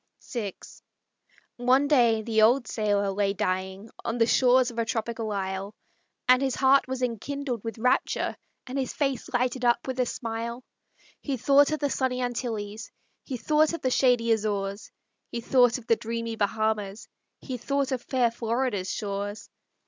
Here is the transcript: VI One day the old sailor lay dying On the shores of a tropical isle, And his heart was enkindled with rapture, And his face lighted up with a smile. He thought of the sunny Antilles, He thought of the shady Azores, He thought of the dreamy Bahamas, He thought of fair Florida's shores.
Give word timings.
VI 0.33 0.55
One 1.57 1.87
day 1.87 2.23
the 2.23 2.41
old 2.41 2.67
sailor 2.67 3.11
lay 3.11 3.33
dying 3.33 3.91
On 4.03 4.17
the 4.17 4.25
shores 4.25 4.71
of 4.71 4.79
a 4.79 4.83
tropical 4.85 5.31
isle, 5.31 5.75
And 6.27 6.41
his 6.41 6.55
heart 6.55 6.87
was 6.87 7.03
enkindled 7.03 7.63
with 7.63 7.77
rapture, 7.77 8.35
And 8.65 8.79
his 8.79 8.93
face 8.95 9.29
lighted 9.31 9.63
up 9.63 9.85
with 9.85 9.99
a 9.99 10.07
smile. 10.07 10.63
He 11.21 11.37
thought 11.37 11.71
of 11.71 11.77
the 11.81 11.91
sunny 11.91 12.19
Antilles, 12.19 12.91
He 13.25 13.37
thought 13.37 13.73
of 13.73 13.81
the 13.83 13.91
shady 13.91 14.31
Azores, 14.31 14.91
He 15.29 15.39
thought 15.39 15.77
of 15.77 15.85
the 15.85 15.95
dreamy 15.97 16.35
Bahamas, 16.35 17.07
He 17.39 17.57
thought 17.57 17.91
of 17.91 18.01
fair 18.01 18.31
Florida's 18.31 18.91
shores. 18.91 19.51